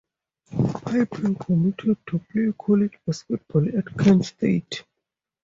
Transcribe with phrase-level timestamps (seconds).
[0.83, 4.83] Pippen committed to play college basketball at Kent State.